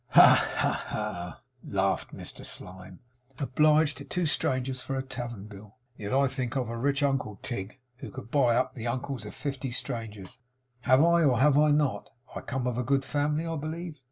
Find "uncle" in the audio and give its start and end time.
7.03-7.35